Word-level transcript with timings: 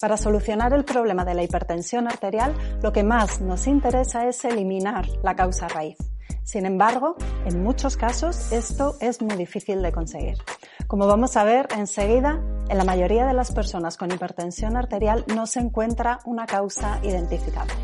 Para 0.00 0.16
solucionar 0.16 0.72
el 0.72 0.86
problema 0.86 1.26
de 1.26 1.34
la 1.34 1.42
hipertensión 1.42 2.08
arterial, 2.08 2.54
lo 2.82 2.90
que 2.90 3.02
más 3.02 3.42
nos 3.42 3.66
interesa 3.66 4.26
es 4.26 4.42
eliminar 4.46 5.06
la 5.22 5.36
causa 5.36 5.68
raíz. 5.68 5.98
Sin 6.42 6.64
embargo, 6.64 7.16
en 7.44 7.62
muchos 7.62 7.98
casos 7.98 8.50
esto 8.50 8.96
es 9.02 9.20
muy 9.20 9.36
difícil 9.36 9.82
de 9.82 9.92
conseguir. 9.92 10.38
Como 10.86 11.06
vamos 11.06 11.36
a 11.36 11.44
ver 11.44 11.68
enseguida, 11.76 12.40
en 12.70 12.78
la 12.78 12.84
mayoría 12.84 13.26
de 13.26 13.34
las 13.34 13.52
personas 13.52 13.98
con 13.98 14.10
hipertensión 14.10 14.78
arterial 14.78 15.26
no 15.34 15.46
se 15.46 15.60
encuentra 15.60 16.20
una 16.24 16.46
causa 16.46 16.98
identificable. 17.02 17.74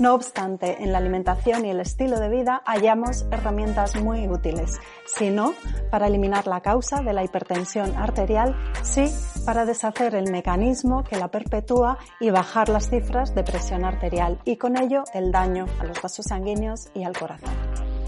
No 0.00 0.14
obstante, 0.14 0.82
en 0.82 0.90
la 0.90 0.98
alimentación 0.98 1.64
y 1.64 1.70
el 1.70 1.80
estilo 1.80 2.18
de 2.18 2.28
vida 2.28 2.60
hallamos 2.66 3.24
herramientas 3.30 3.94
muy 3.94 4.26
útiles, 4.28 4.78
si 5.06 5.30
no 5.30 5.54
para 5.90 6.08
eliminar 6.08 6.48
la 6.48 6.60
causa 6.60 7.02
de 7.02 7.12
la 7.12 7.22
hipertensión 7.22 7.96
arterial, 7.96 8.56
sí 8.82 9.06
para 9.46 9.64
deshacer 9.64 10.16
el 10.16 10.30
mecanismo 10.30 11.04
que 11.04 11.16
la 11.16 11.28
perpetúa 11.28 11.98
y 12.18 12.30
bajar 12.30 12.68
las 12.68 12.90
cifras 12.90 13.32
de 13.34 13.44
presión 13.44 13.84
arterial 13.84 14.40
y 14.44 14.56
con 14.56 14.76
ello 14.76 15.04
el 15.14 15.30
daño 15.30 15.66
a 15.78 15.84
los 15.84 16.02
vasos 16.02 16.26
sanguíneos 16.26 16.88
y 16.94 17.04
al 17.04 17.16
corazón. 17.16 17.54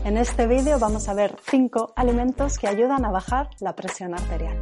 En 0.04 0.16
este 0.16 0.48
vídeo 0.48 0.80
vamos 0.80 1.08
a 1.08 1.14
ver 1.14 1.36
cinco 1.48 1.92
alimentos 1.94 2.58
que 2.58 2.66
ayudan 2.66 3.04
a 3.04 3.12
bajar 3.12 3.50
la 3.60 3.76
presión 3.76 4.14
arterial. 4.14 4.56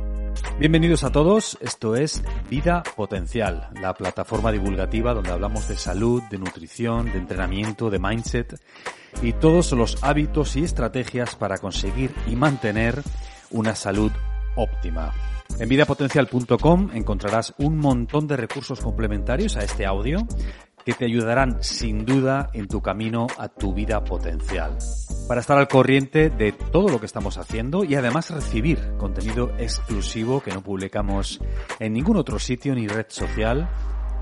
Bienvenidos 0.58 1.02
a 1.02 1.10
todos, 1.10 1.56
esto 1.62 1.96
es 1.96 2.22
Vida 2.50 2.82
Potencial, 2.94 3.70
la 3.80 3.94
plataforma 3.94 4.52
divulgativa 4.52 5.14
donde 5.14 5.30
hablamos 5.30 5.68
de 5.68 5.76
salud, 5.76 6.22
de 6.30 6.38
nutrición, 6.38 7.10
de 7.10 7.18
entrenamiento, 7.18 7.88
de 7.88 7.98
mindset 7.98 8.60
y 9.22 9.32
todos 9.32 9.72
los 9.72 10.02
hábitos 10.04 10.56
y 10.56 10.64
estrategias 10.64 11.36
para 11.36 11.56
conseguir 11.56 12.14
y 12.26 12.36
mantener 12.36 13.02
una 13.50 13.74
salud 13.74 14.12
óptima. 14.56 15.12
En 15.58 15.68
vidapotencial.com 15.68 16.90
encontrarás 16.92 17.54
un 17.58 17.78
montón 17.78 18.26
de 18.26 18.36
recursos 18.36 18.80
complementarios 18.80 19.56
a 19.56 19.60
este 19.60 19.86
audio 19.86 20.26
que 20.86 20.94
te 20.94 21.04
ayudarán 21.04 21.58
sin 21.62 22.04
duda 22.04 22.48
en 22.52 22.68
tu 22.68 22.80
camino 22.80 23.26
a 23.38 23.48
tu 23.48 23.74
vida 23.74 24.04
potencial. 24.04 24.78
Para 25.26 25.40
estar 25.40 25.58
al 25.58 25.66
corriente 25.66 26.30
de 26.30 26.52
todo 26.52 26.88
lo 26.88 27.00
que 27.00 27.06
estamos 27.06 27.38
haciendo 27.38 27.82
y 27.82 27.96
además 27.96 28.30
recibir 28.30 28.78
contenido 28.96 29.50
exclusivo 29.58 30.40
que 30.40 30.52
no 30.52 30.62
publicamos 30.62 31.40
en 31.80 31.92
ningún 31.92 32.16
otro 32.16 32.38
sitio 32.38 32.72
ni 32.76 32.86
red 32.86 33.06
social, 33.08 33.68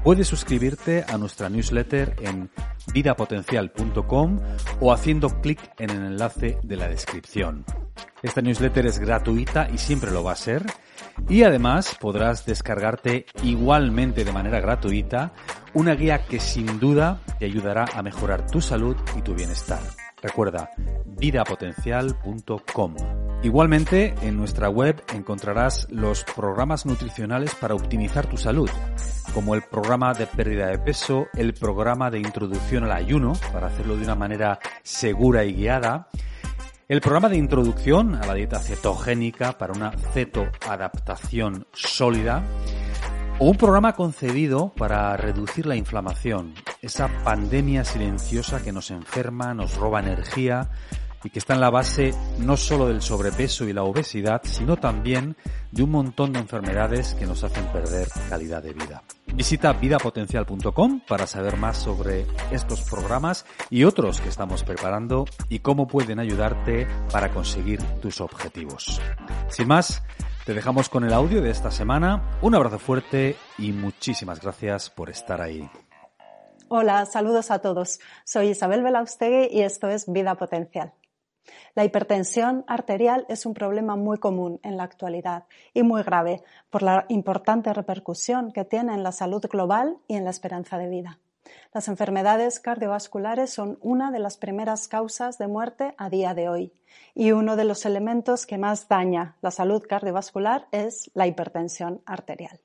puedes 0.02 0.26
suscribirte 0.26 1.04
a 1.06 1.18
nuestra 1.18 1.50
newsletter 1.50 2.16
en 2.22 2.48
vidapotencial.com 2.94 4.40
o 4.80 4.92
haciendo 4.92 5.28
clic 5.42 5.60
en 5.78 5.90
el 5.90 5.96
enlace 5.96 6.58
de 6.62 6.76
la 6.76 6.88
descripción. 6.88 7.66
Esta 8.24 8.40
newsletter 8.40 8.86
es 8.86 8.98
gratuita 8.98 9.68
y 9.70 9.76
siempre 9.76 10.10
lo 10.10 10.24
va 10.24 10.32
a 10.32 10.36
ser. 10.36 10.64
Y 11.28 11.42
además 11.42 11.94
podrás 12.00 12.46
descargarte 12.46 13.26
igualmente 13.42 14.24
de 14.24 14.32
manera 14.32 14.60
gratuita 14.60 15.34
una 15.74 15.94
guía 15.94 16.24
que 16.24 16.40
sin 16.40 16.80
duda 16.80 17.20
te 17.38 17.44
ayudará 17.44 17.84
a 17.94 18.02
mejorar 18.02 18.46
tu 18.46 18.62
salud 18.62 18.96
y 19.14 19.20
tu 19.20 19.34
bienestar. 19.34 19.80
Recuerda, 20.22 20.70
vidapotencial.com. 21.04 22.94
Igualmente, 23.42 24.14
en 24.22 24.38
nuestra 24.38 24.70
web 24.70 25.02
encontrarás 25.12 25.86
los 25.90 26.24
programas 26.24 26.86
nutricionales 26.86 27.54
para 27.54 27.74
optimizar 27.74 28.26
tu 28.26 28.38
salud, 28.38 28.70
como 29.34 29.54
el 29.54 29.60
programa 29.60 30.14
de 30.14 30.26
pérdida 30.26 30.68
de 30.68 30.78
peso, 30.78 31.26
el 31.34 31.52
programa 31.52 32.10
de 32.10 32.20
introducción 32.20 32.84
al 32.84 32.92
ayuno, 32.92 33.34
para 33.52 33.66
hacerlo 33.66 33.98
de 33.98 34.04
una 34.04 34.14
manera 34.14 34.60
segura 34.82 35.44
y 35.44 35.52
guiada, 35.52 36.08
el 36.86 37.00
programa 37.00 37.30
de 37.30 37.38
introducción 37.38 38.14
a 38.14 38.26
la 38.26 38.34
dieta 38.34 38.58
cetogénica 38.58 39.56
para 39.56 39.72
una 39.72 39.92
cetoadaptación 40.12 41.66
sólida, 41.72 42.44
o 43.38 43.46
un 43.46 43.56
programa 43.56 43.94
concebido 43.94 44.72
para 44.76 45.16
reducir 45.16 45.66
la 45.66 45.76
inflamación, 45.76 46.54
esa 46.82 47.08
pandemia 47.24 47.84
silenciosa 47.84 48.62
que 48.62 48.70
nos 48.70 48.90
enferma, 48.90 49.54
nos 49.54 49.76
roba 49.76 50.00
energía 50.00 50.68
y 51.24 51.30
que 51.30 51.38
está 51.38 51.54
en 51.54 51.60
la 51.60 51.70
base 51.70 52.14
no 52.38 52.56
solo 52.56 52.86
del 52.86 53.00
sobrepeso 53.00 53.66
y 53.66 53.72
la 53.72 53.82
obesidad, 53.82 54.42
sino 54.44 54.76
también 54.76 55.36
de 55.72 55.82
un 55.82 55.90
montón 55.90 56.32
de 56.32 56.38
enfermedades 56.40 57.14
que 57.14 57.26
nos 57.26 57.42
hacen 57.42 57.64
perder 57.72 58.08
calidad 58.28 58.62
de 58.62 58.72
vida. 58.74 59.02
Visita 59.34 59.72
vidapotencial.com 59.72 61.00
para 61.00 61.26
saber 61.26 61.56
más 61.56 61.76
sobre 61.76 62.24
estos 62.52 62.82
programas 62.82 63.44
y 63.68 63.82
otros 63.82 64.20
que 64.20 64.28
estamos 64.28 64.62
preparando 64.62 65.24
y 65.48 65.58
cómo 65.58 65.88
pueden 65.88 66.20
ayudarte 66.20 66.86
para 67.10 67.30
conseguir 67.30 67.82
tus 68.00 68.20
objetivos. 68.20 69.00
Sin 69.48 69.66
más, 69.66 70.04
te 70.46 70.54
dejamos 70.54 70.88
con 70.88 71.02
el 71.02 71.12
audio 71.12 71.42
de 71.42 71.50
esta 71.50 71.72
semana. 71.72 72.38
Un 72.42 72.54
abrazo 72.54 72.78
fuerte 72.78 73.34
y 73.58 73.72
muchísimas 73.72 74.40
gracias 74.40 74.88
por 74.88 75.10
estar 75.10 75.40
ahí. 75.40 75.68
Hola, 76.68 77.04
saludos 77.04 77.50
a 77.50 77.58
todos. 77.58 77.98
Soy 78.24 78.50
Isabel 78.50 78.84
Belaustegui 78.84 79.48
y 79.50 79.62
esto 79.62 79.88
es 79.88 80.04
Vida 80.06 80.36
Potencial. 80.36 80.92
La 81.74 81.84
hipertensión 81.84 82.64
arterial 82.66 83.26
es 83.28 83.46
un 83.46 83.54
problema 83.54 83.96
muy 83.96 84.18
común 84.18 84.60
en 84.62 84.76
la 84.76 84.84
actualidad 84.84 85.44
y 85.72 85.82
muy 85.82 86.02
grave 86.02 86.42
por 86.70 86.82
la 86.82 87.06
importante 87.08 87.72
repercusión 87.72 88.52
que 88.52 88.64
tiene 88.64 88.94
en 88.94 89.02
la 89.02 89.12
salud 89.12 89.44
global 89.50 89.98
y 90.08 90.16
en 90.16 90.24
la 90.24 90.30
esperanza 90.30 90.78
de 90.78 90.88
vida. 90.88 91.18
Las 91.72 91.88
enfermedades 91.88 92.60
cardiovasculares 92.60 93.52
son 93.52 93.78
una 93.80 94.10
de 94.10 94.18
las 94.18 94.36
primeras 94.36 94.88
causas 94.88 95.38
de 95.38 95.48
muerte 95.48 95.94
a 95.98 96.08
día 96.08 96.34
de 96.34 96.48
hoy 96.48 96.72
y 97.14 97.32
uno 97.32 97.56
de 97.56 97.64
los 97.64 97.84
elementos 97.84 98.46
que 98.46 98.58
más 98.58 98.88
daña 98.88 99.36
la 99.42 99.50
salud 99.50 99.82
cardiovascular 99.86 100.68
es 100.70 101.10
la 101.14 101.26
hipertensión 101.26 102.00
arterial. 102.06 102.60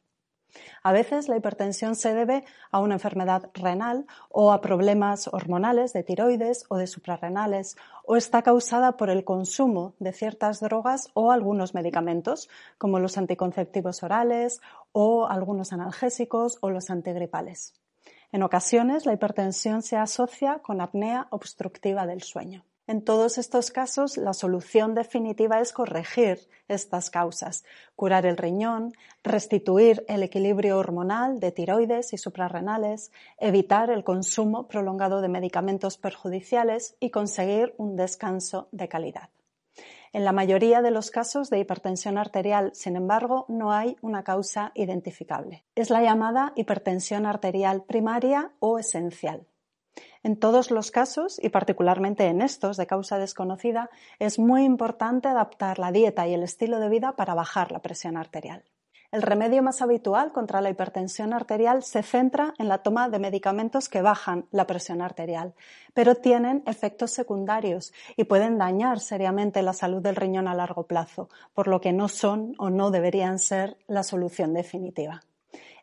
A 0.83 0.91
veces 0.91 1.27
la 1.27 1.37
hipertensión 1.37 1.95
se 1.95 2.13
debe 2.13 2.43
a 2.71 2.79
una 2.79 2.95
enfermedad 2.95 3.49
renal 3.53 4.05
o 4.29 4.51
a 4.51 4.61
problemas 4.61 5.27
hormonales 5.27 5.93
de 5.93 6.03
tiroides 6.03 6.65
o 6.69 6.77
de 6.77 6.87
suprarrenales 6.87 7.77
o 8.05 8.15
está 8.15 8.41
causada 8.41 8.97
por 8.97 9.09
el 9.09 9.23
consumo 9.23 9.93
de 9.99 10.13
ciertas 10.13 10.59
drogas 10.59 11.09
o 11.13 11.31
algunos 11.31 11.73
medicamentos 11.73 12.49
como 12.77 12.99
los 12.99 13.17
anticonceptivos 13.17 14.03
orales 14.03 14.61
o 14.91 15.27
algunos 15.27 15.73
analgésicos 15.73 16.57
o 16.61 16.69
los 16.69 16.89
antigripales. 16.89 17.73
En 18.31 18.43
ocasiones, 18.43 19.05
la 19.05 19.13
hipertensión 19.13 19.81
se 19.81 19.97
asocia 19.97 20.59
con 20.59 20.81
apnea 20.81 21.27
obstructiva 21.31 22.05
del 22.05 22.21
sueño. 22.21 22.63
En 22.89 23.03
todos 23.03 23.37
estos 23.37 23.69
casos, 23.69 24.17
la 24.17 24.33
solución 24.33 24.95
definitiva 24.95 25.59
es 25.61 25.73
corregir 25.73 26.39
estas 26.67 27.11
causas, 27.11 27.63
curar 27.95 28.25
el 28.25 28.35
riñón, 28.35 28.93
restituir 29.23 30.03
el 30.07 30.23
equilibrio 30.23 30.79
hormonal 30.79 31.39
de 31.39 31.51
tiroides 31.51 32.13
y 32.13 32.17
suprarrenales, 32.17 33.11
evitar 33.37 33.91
el 33.91 34.03
consumo 34.03 34.67
prolongado 34.67 35.21
de 35.21 35.29
medicamentos 35.29 35.99
perjudiciales 35.99 36.95
y 36.99 37.11
conseguir 37.11 37.75
un 37.77 37.95
descanso 37.95 38.69
de 38.71 38.87
calidad. 38.87 39.29
En 40.11 40.25
la 40.25 40.31
mayoría 40.31 40.81
de 40.81 40.89
los 40.89 41.11
casos 41.11 41.51
de 41.51 41.59
hipertensión 41.59 42.17
arterial, 42.17 42.71
sin 42.73 42.95
embargo, 42.95 43.45
no 43.49 43.71
hay 43.71 43.97
una 44.01 44.23
causa 44.23 44.71
identificable. 44.73 45.63
Es 45.75 45.91
la 45.91 46.01
llamada 46.01 46.53
hipertensión 46.55 47.27
arterial 47.27 47.83
primaria 47.83 48.51
o 48.57 48.79
esencial. 48.79 49.45
En 50.23 50.37
todos 50.37 50.71
los 50.71 50.91
casos, 50.91 51.39
y 51.41 51.49
particularmente 51.49 52.25
en 52.27 52.41
estos 52.41 52.77
de 52.77 52.87
causa 52.87 53.17
desconocida, 53.17 53.89
es 54.19 54.39
muy 54.39 54.63
importante 54.63 55.27
adaptar 55.27 55.79
la 55.79 55.91
dieta 55.91 56.27
y 56.27 56.33
el 56.33 56.43
estilo 56.43 56.79
de 56.79 56.89
vida 56.89 57.13
para 57.15 57.33
bajar 57.33 57.71
la 57.71 57.81
presión 57.81 58.17
arterial. 58.17 58.63
El 59.11 59.23
remedio 59.23 59.63
más 59.63 59.81
habitual 59.81 60.31
contra 60.31 60.61
la 60.61 60.69
hipertensión 60.69 61.33
arterial 61.33 61.81
se 61.81 62.03
centra 62.03 62.53
en 62.59 62.67
la 62.67 62.83
toma 62.83 63.09
de 63.09 63.17
medicamentos 63.17 63.89
que 63.89 64.03
bajan 64.03 64.45
la 64.51 64.67
presión 64.67 65.01
arterial, 65.01 65.55
pero 65.95 66.13
tienen 66.13 66.61
efectos 66.67 67.09
secundarios 67.09 67.91
y 68.17 68.25
pueden 68.25 68.59
dañar 68.59 68.99
seriamente 68.99 69.63
la 69.63 69.73
salud 69.73 70.03
del 70.03 70.15
riñón 70.15 70.47
a 70.47 70.53
largo 70.53 70.83
plazo, 70.83 71.27
por 71.55 71.67
lo 71.67 71.81
que 71.81 71.91
no 71.91 72.07
son 72.07 72.53
o 72.59 72.69
no 72.69 72.91
deberían 72.91 73.39
ser 73.39 73.77
la 73.87 74.03
solución 74.03 74.53
definitiva. 74.53 75.23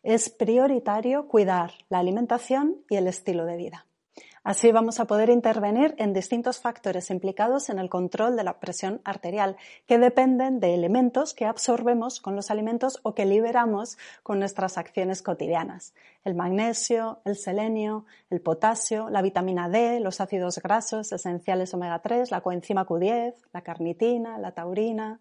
Es 0.05 0.31
prioritario 0.31 1.27
cuidar 1.27 1.73
la 1.89 1.99
alimentación 1.99 2.77
y 2.89 2.95
el 2.95 3.09
estilo 3.09 3.45
de 3.45 3.57
vida. 3.57 3.86
Así 4.47 4.71
vamos 4.71 5.01
a 5.01 5.07
poder 5.07 5.29
intervenir 5.29 5.97
en 5.99 6.13
distintos 6.13 6.61
factores 6.61 7.11
implicados 7.11 7.69
en 7.69 7.81
el 7.81 7.89
control 7.89 8.37
de 8.37 8.45
la 8.45 8.61
presión 8.61 9.01
arterial, 9.03 9.57
que 9.89 9.99
dependen 9.99 10.61
de 10.61 10.73
elementos 10.73 11.35
que 11.35 11.47
absorbemos 11.47 12.21
con 12.21 12.37
los 12.37 12.53
alimentos 12.53 13.01
o 13.03 13.13
que 13.13 13.27
liberamos 13.27 13.99
con 14.23 14.39
nuestras 14.39 14.79
acciones 14.79 15.21
cotidianas. 15.21 15.95
El 16.23 16.37
magnesio, 16.37 17.19
el 17.25 17.35
selenio, 17.35 18.07
el 18.31 18.41
potasio, 18.41 19.11
la 19.11 19.21
vitamina 19.21 19.69
D, 19.69 19.99
los 19.99 20.21
ácidos 20.21 20.61
grasos 20.61 21.11
esenciales 21.11 21.75
omega 21.75 21.99
3, 21.99 22.31
la 22.31 22.41
coenzima 22.41 22.87
Q10, 22.87 23.35
la 23.53 23.63
carnitina, 23.63 24.39
la 24.39 24.53
taurina. 24.53 25.19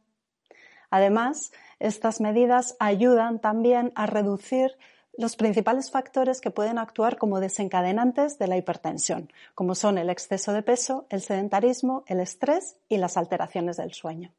Además, 0.92 1.52
estas 1.80 2.22
medidas 2.22 2.76
ayudan 2.80 3.40
también 3.40 3.92
a 3.96 4.06
reducir 4.06 4.78
los 5.18 5.36
principales 5.36 5.92
factores 5.92 6.42
que 6.42 6.52
pueden 6.52 6.78
actuar 6.78 7.18
como 7.18 7.40
desencadenantes 7.40 8.38
de 8.38 8.48
la 8.48 8.58
hipertensión, 8.58 9.32
como 9.54 9.76
son 9.76 9.98
el 9.98 10.10
exceso 10.10 10.54
de 10.54 10.62
peso, 10.62 11.06
el 11.10 11.22
sedentarismo, 11.22 12.04
el 12.08 12.20
estrés 12.20 12.78
y 12.90 12.98
las 12.98 13.18
alteraciones 13.18 13.78
del 13.78 13.94
sueño. 13.94 14.34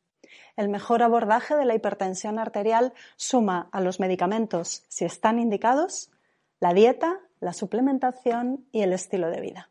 El 0.57 0.69
mejor 0.69 1.03
abordaje 1.03 1.55
de 1.55 1.65
la 1.65 1.75
hipertensión 1.75 2.39
arterial 2.39 2.93
suma 3.17 3.69
a 3.73 3.81
los 3.81 4.01
medicamentos, 4.01 4.85
si 4.89 5.05
están 5.05 5.39
indicados, 5.39 6.11
la 6.61 6.73
dieta, 6.73 7.21
la 7.41 7.53
suplementación 7.53 8.67
y 8.73 8.83
el 8.83 8.93
estilo 8.93 9.31
de 9.31 9.41
vida. 9.41 9.71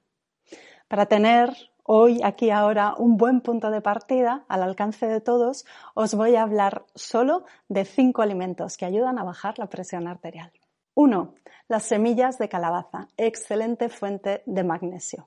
Para 0.88 1.08
tener 1.08 1.52
hoy, 1.84 2.22
aquí, 2.24 2.52
ahora, 2.52 2.96
un 2.98 3.18
buen 3.18 3.42
punto 3.42 3.72
de 3.72 3.82
partida 3.82 4.46
al 4.48 4.64
alcance 4.64 5.08
de 5.08 5.22
todos, 5.22 5.66
os 5.94 6.14
voy 6.14 6.36
a 6.36 6.44
hablar 6.44 6.86
solo 6.94 7.46
de 7.68 7.86
cinco 7.86 8.22
alimentos 8.22 8.78
que 8.78 8.86
ayudan 8.86 9.18
a 9.18 9.24
bajar 9.24 9.58
la 9.58 9.70
presión 9.70 10.08
arterial. 10.08 10.52
1. 10.98 11.36
Las 11.68 11.84
semillas 11.84 12.38
de 12.38 12.48
calabaza, 12.48 13.10
excelente 13.18 13.90
fuente 13.90 14.44
de 14.46 14.64
magnesio. 14.64 15.26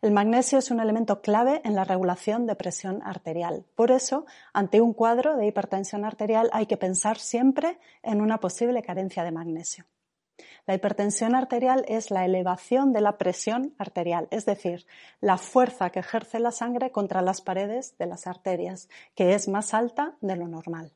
El 0.00 0.12
magnesio 0.12 0.60
es 0.60 0.70
un 0.70 0.78
elemento 0.78 1.22
clave 1.22 1.60
en 1.64 1.74
la 1.74 1.82
regulación 1.82 2.46
de 2.46 2.54
presión 2.54 3.02
arterial. 3.02 3.64
Por 3.74 3.90
eso, 3.90 4.26
ante 4.52 4.80
un 4.80 4.92
cuadro 4.92 5.36
de 5.36 5.48
hipertensión 5.48 6.04
arterial 6.04 6.50
hay 6.52 6.66
que 6.66 6.76
pensar 6.76 7.18
siempre 7.18 7.80
en 8.04 8.20
una 8.20 8.38
posible 8.38 8.80
carencia 8.84 9.24
de 9.24 9.32
magnesio. 9.32 9.86
La 10.68 10.74
hipertensión 10.74 11.34
arterial 11.34 11.84
es 11.88 12.12
la 12.12 12.24
elevación 12.24 12.92
de 12.92 13.00
la 13.00 13.18
presión 13.18 13.74
arterial, 13.78 14.28
es 14.30 14.46
decir, 14.46 14.86
la 15.20 15.36
fuerza 15.36 15.90
que 15.90 15.98
ejerce 15.98 16.38
la 16.38 16.52
sangre 16.52 16.92
contra 16.92 17.22
las 17.22 17.40
paredes 17.40 17.98
de 17.98 18.06
las 18.06 18.28
arterias, 18.28 18.88
que 19.16 19.34
es 19.34 19.48
más 19.48 19.74
alta 19.74 20.14
de 20.20 20.36
lo 20.36 20.46
normal. 20.46 20.92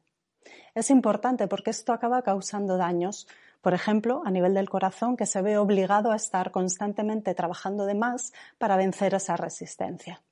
Es 0.77 0.91
importante 0.91 1.49
porque 1.49 1.71
esto 1.71 1.93
acaba 1.93 2.23
causando 2.23 2.77
daños 2.77 3.27
por 3.67 3.75
ejemplo, 3.75 4.23
a 4.25 4.31
nivel 4.31 4.55
del 4.55 4.71
corazón, 4.71 5.17
que 5.17 5.27
se 5.27 5.43
ve 5.43 5.59
obligado 5.59 6.13
a 6.13 6.15
estar 6.15 6.53
constantemente 6.53 7.35
trabajando 7.35 7.85
de 7.85 7.97
más 7.97 8.33
para 8.59 8.77
vencer 8.77 9.13
esa 9.15 9.37
resistencia. 9.37 10.23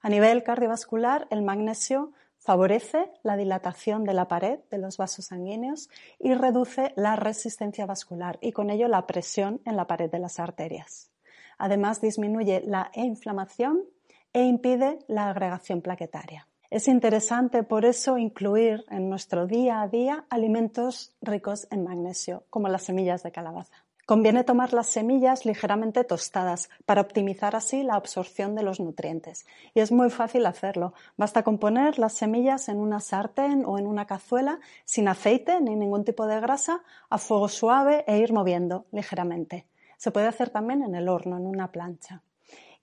A 0.00 0.08
nivel 0.08 0.42
cardiovascular, 0.42 1.28
el 1.30 1.42
magnesio 1.42 2.10
favorece 2.40 3.12
la 3.22 3.36
dilatación 3.36 4.02
de 4.02 4.12
la 4.12 4.26
pared 4.26 4.58
de 4.72 4.78
los 4.78 4.96
vasos 4.96 5.26
sanguíneos 5.26 5.88
y 6.18 6.34
reduce 6.34 6.92
la 6.96 7.14
resistencia 7.14 7.86
vascular 7.86 8.40
y 8.40 8.50
con 8.50 8.70
ello 8.70 8.88
la 8.88 9.06
presión 9.06 9.60
en 9.64 9.76
la 9.76 9.86
pared 9.86 10.10
de 10.10 10.18
las 10.18 10.40
arterias. 10.40 11.12
Además, 11.58 12.00
disminuye 12.00 12.64
la 12.66 12.90
inflamación 12.94 13.84
e 14.32 14.42
impide 14.42 14.98
la 15.06 15.30
agregación 15.30 15.80
plaquetaria. 15.80 16.48
Es 16.70 16.86
interesante 16.86 17.62
por 17.62 17.86
eso 17.86 18.18
incluir 18.18 18.84
en 18.90 19.08
nuestro 19.08 19.46
día 19.46 19.80
a 19.80 19.88
día 19.88 20.26
alimentos 20.28 21.16
ricos 21.22 21.66
en 21.70 21.82
magnesio, 21.82 22.44
como 22.50 22.68
las 22.68 22.82
semillas 22.82 23.22
de 23.22 23.32
calabaza. 23.32 23.86
Conviene 24.04 24.44
tomar 24.44 24.74
las 24.74 24.88
semillas 24.88 25.46
ligeramente 25.46 26.04
tostadas 26.04 26.68
para 26.84 27.00
optimizar 27.00 27.56
así 27.56 27.82
la 27.82 27.94
absorción 27.94 28.54
de 28.54 28.64
los 28.64 28.80
nutrientes. 28.80 29.46
Y 29.72 29.80
es 29.80 29.92
muy 29.92 30.10
fácil 30.10 30.44
hacerlo. 30.44 30.92
Basta 31.16 31.42
con 31.42 31.56
poner 31.56 31.98
las 31.98 32.12
semillas 32.12 32.68
en 32.68 32.80
una 32.80 33.00
sartén 33.00 33.64
o 33.64 33.78
en 33.78 33.86
una 33.86 34.06
cazuela 34.06 34.60
sin 34.84 35.08
aceite 35.08 35.62
ni 35.62 35.74
ningún 35.74 36.04
tipo 36.04 36.26
de 36.26 36.38
grasa 36.38 36.82
a 37.08 37.16
fuego 37.16 37.48
suave 37.48 38.04
e 38.06 38.18
ir 38.18 38.34
moviendo 38.34 38.84
ligeramente. 38.92 39.66
Se 39.96 40.10
puede 40.10 40.26
hacer 40.26 40.50
también 40.50 40.82
en 40.82 40.94
el 40.94 41.08
horno, 41.08 41.38
en 41.38 41.46
una 41.46 41.72
plancha 41.72 42.22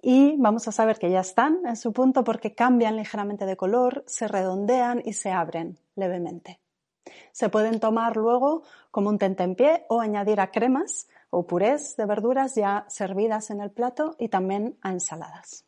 y 0.07 0.35
vamos 0.37 0.67
a 0.67 0.71
saber 0.71 0.99
que 0.99 1.09
ya 1.09 1.21
están 1.21 1.65
en 1.65 1.75
su 1.75 1.91
punto 1.91 2.23
porque 2.23 2.53
cambian 2.53 2.95
ligeramente 2.95 3.47
de 3.47 3.57
color, 3.57 4.03
se 4.05 4.27
redondean 4.27 5.01
y 5.03 5.13
se 5.13 5.31
abren 5.31 5.79
levemente. 5.95 6.59
Se 7.31 7.49
pueden 7.49 7.79
tomar 7.79 8.15
luego 8.15 8.61
como 8.91 9.09
un 9.09 9.17
tentempié 9.17 9.87
o 9.89 10.01
añadir 10.01 10.39
a 10.41 10.51
cremas 10.51 11.07
o 11.31 11.47
purés 11.47 11.97
de 11.97 12.05
verduras 12.05 12.53
ya 12.53 12.85
servidas 12.87 13.49
en 13.49 13.61
el 13.61 13.71
plato 13.71 14.15
y 14.19 14.29
también 14.29 14.77
a 14.83 14.91
ensaladas. 14.91 15.65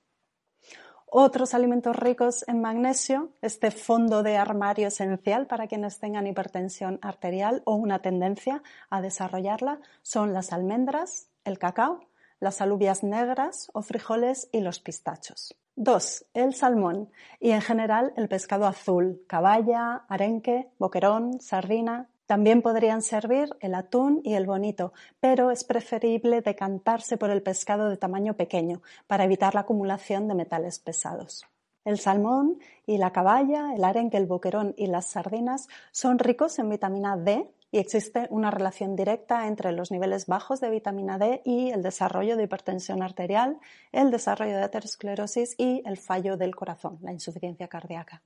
Otros 1.07 1.55
alimentos 1.55 1.95
ricos 1.95 2.47
en 2.47 2.61
magnesio, 2.61 3.31
este 3.41 3.71
fondo 3.71 4.21
de 4.21 4.37
armario 4.37 4.89
esencial 4.89 5.47
para 5.47 5.65
quienes 5.65 5.97
tengan 5.97 6.27
hipertensión 6.27 6.99
arterial 7.01 7.63
o 7.65 7.73
una 7.73 8.03
tendencia 8.03 8.61
a 8.91 9.01
desarrollarla, 9.01 9.79
son 10.03 10.33
las 10.33 10.53
almendras, 10.53 11.29
el 11.43 11.57
cacao, 11.57 12.01
las 12.39 12.61
alubias 12.61 13.03
negras 13.03 13.69
o 13.73 13.81
frijoles 13.81 14.49
y 14.51 14.61
los 14.61 14.79
pistachos. 14.79 15.55
2. 15.75 16.25
El 16.33 16.55
salmón 16.55 17.11
y 17.39 17.51
en 17.51 17.61
general 17.61 18.11
el 18.17 18.27
pescado 18.27 18.65
azul, 18.65 19.21
caballa, 19.27 20.05
arenque, 20.09 20.69
boquerón, 20.79 21.39
sardina. 21.39 22.09
También 22.25 22.61
podrían 22.61 23.01
servir 23.01 23.55
el 23.61 23.75
atún 23.75 24.21
y 24.23 24.33
el 24.33 24.47
bonito, 24.47 24.91
pero 25.19 25.51
es 25.51 25.63
preferible 25.63 26.41
decantarse 26.41 27.17
por 27.17 27.29
el 27.29 27.43
pescado 27.43 27.89
de 27.89 27.97
tamaño 27.97 28.33
pequeño 28.33 28.81
para 29.05 29.23
evitar 29.23 29.53
la 29.53 29.61
acumulación 29.61 30.27
de 30.27 30.35
metales 30.35 30.79
pesados. 30.79 31.45
El 31.85 31.99
salmón 31.99 32.59
y 32.85 32.97
la 32.97 33.13
caballa, 33.13 33.73
el 33.73 33.85
arenque, 33.85 34.17
el 34.17 34.25
boquerón 34.25 34.73
y 34.77 34.87
las 34.87 35.07
sardinas 35.07 35.69
son 35.91 36.19
ricos 36.19 36.59
en 36.59 36.69
vitamina 36.69 37.15
D, 37.15 37.49
y 37.71 37.79
existe 37.79 38.27
una 38.29 38.51
relación 38.51 38.95
directa 38.95 39.47
entre 39.47 39.71
los 39.71 39.91
niveles 39.91 40.25
bajos 40.25 40.59
de 40.61 40.69
vitamina 40.69 41.17
D 41.17 41.41
y 41.43 41.71
el 41.71 41.83
desarrollo 41.83 42.37
de 42.37 42.43
hipertensión 42.43 43.03
arterial, 43.03 43.59
el 43.91 44.11
desarrollo 44.11 44.55
de 44.57 44.63
aterosclerosis 44.63 45.55
y 45.57 45.83
el 45.85 45.97
fallo 45.97 46.37
del 46.37 46.55
corazón, 46.55 46.97
la 47.01 47.11
insuficiencia 47.11 47.67
cardíaca. 47.67 48.21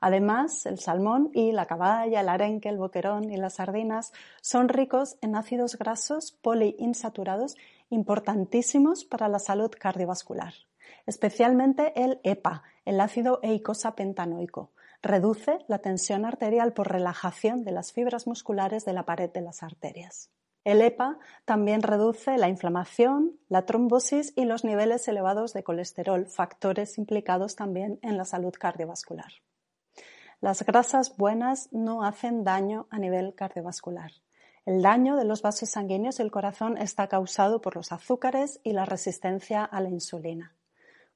Además, 0.00 0.66
el 0.66 0.80
salmón 0.80 1.30
y 1.32 1.52
la 1.52 1.66
caballa, 1.66 2.20
el 2.20 2.28
arenque, 2.28 2.68
el 2.68 2.78
boquerón 2.78 3.30
y 3.30 3.36
las 3.36 3.54
sardinas 3.54 4.12
son 4.40 4.68
ricos 4.68 5.16
en 5.20 5.36
ácidos 5.36 5.78
grasos 5.78 6.32
poliinsaturados 6.42 7.54
importantísimos 7.88 9.04
para 9.04 9.28
la 9.28 9.38
salud 9.38 9.70
cardiovascular, 9.78 10.54
especialmente 11.06 11.92
el 11.94 12.20
EPA, 12.24 12.64
el 12.84 13.00
ácido 13.00 13.38
eicosapentanoico, 13.42 14.72
Reduce 15.02 15.58
la 15.66 15.80
tensión 15.80 16.24
arterial 16.24 16.72
por 16.72 16.90
relajación 16.90 17.64
de 17.64 17.72
las 17.72 17.92
fibras 17.92 18.28
musculares 18.28 18.84
de 18.84 18.92
la 18.92 19.04
pared 19.04 19.30
de 19.30 19.40
las 19.40 19.64
arterias. 19.64 20.30
El 20.64 20.80
EPA 20.80 21.18
también 21.44 21.82
reduce 21.82 22.38
la 22.38 22.48
inflamación, 22.48 23.36
la 23.48 23.66
trombosis 23.66 24.32
y 24.36 24.44
los 24.44 24.62
niveles 24.64 25.08
elevados 25.08 25.52
de 25.54 25.64
colesterol, 25.64 26.26
factores 26.26 26.98
implicados 26.98 27.56
también 27.56 27.98
en 28.02 28.16
la 28.16 28.24
salud 28.24 28.52
cardiovascular. 28.52 29.32
Las 30.40 30.64
grasas 30.64 31.16
buenas 31.16 31.68
no 31.72 32.04
hacen 32.04 32.44
daño 32.44 32.86
a 32.90 32.98
nivel 33.00 33.34
cardiovascular. 33.34 34.12
El 34.64 34.82
daño 34.82 35.16
de 35.16 35.24
los 35.24 35.42
vasos 35.42 35.70
sanguíneos 35.70 36.20
y 36.20 36.22
el 36.22 36.30
corazón 36.30 36.78
está 36.78 37.08
causado 37.08 37.60
por 37.60 37.74
los 37.74 37.90
azúcares 37.90 38.60
y 38.62 38.72
la 38.72 38.84
resistencia 38.84 39.64
a 39.64 39.80
la 39.80 39.88
insulina. 39.88 40.54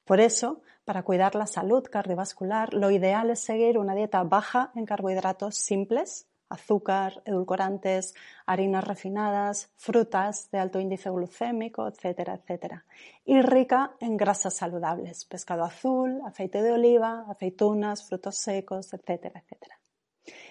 Por 0.06 0.20
eso, 0.20 0.62
para 0.84 1.02
cuidar 1.02 1.34
la 1.34 1.46
salud 1.46 1.82
cardiovascular, 1.82 2.72
lo 2.72 2.92
ideal 2.92 3.28
es 3.30 3.40
seguir 3.40 3.76
una 3.76 3.96
dieta 3.96 4.22
baja 4.22 4.70
en 4.76 4.86
carbohidratos 4.86 5.56
simples, 5.56 6.28
azúcar, 6.48 7.22
edulcorantes, 7.24 8.14
harinas 8.46 8.84
refinadas, 8.84 9.72
frutas 9.76 10.48
de 10.52 10.60
alto 10.60 10.78
índice 10.78 11.10
glucémico, 11.10 11.88
etcétera, 11.88 12.34
etcétera. 12.34 12.84
Y 13.24 13.42
rica 13.42 13.96
en 13.98 14.16
grasas 14.16 14.54
saludables, 14.54 15.24
pescado 15.24 15.64
azul, 15.64 16.20
aceite 16.24 16.62
de 16.62 16.70
oliva, 16.70 17.26
aceitunas, 17.28 18.08
frutos 18.08 18.36
secos, 18.38 18.94
etcétera, 18.94 19.40
etcétera 19.40 19.75